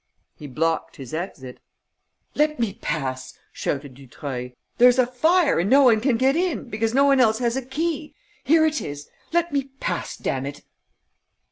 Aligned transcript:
He 0.35 0.47
blocked 0.47 0.95
his 0.95 1.13
exit. 1.13 1.59
"Let 2.33 2.59
me 2.59 2.73
pass," 2.73 3.37
shouted 3.53 3.93
Dutreuil. 3.93 4.49
"There's 4.79 4.97
a 4.97 5.05
fire 5.05 5.59
and 5.59 5.69
no 5.69 5.83
one 5.83 6.01
can 6.01 6.17
get 6.17 6.35
in, 6.35 6.69
because 6.71 6.95
no 6.95 7.03
one 7.05 7.19
else 7.19 7.37
has 7.37 7.55
a 7.55 7.61
key. 7.63 8.15
Here 8.43 8.65
it 8.65 8.81
is. 8.81 9.11
Let 9.31 9.53
me 9.53 9.65
pass, 9.79 10.17
damn 10.17 10.47
it!" 10.47 10.63